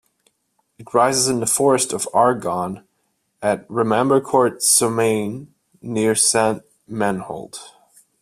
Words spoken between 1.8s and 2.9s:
of Argonne,